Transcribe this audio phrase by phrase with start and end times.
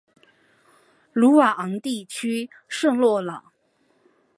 [1.13, 3.53] 鲁瓦昂地区圣洛朗。